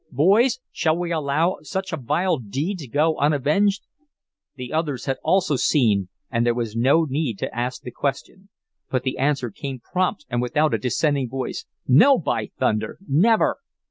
[0.11, 3.85] Boys, shall we allow such a vile deed to go unavenged?"
[4.55, 8.49] The others had also seen, and there was no need to ask the question.
[8.89, 12.97] But the answer came prompt and without a dissenting voice: "No, by thunder!
[13.07, 13.57] Never!"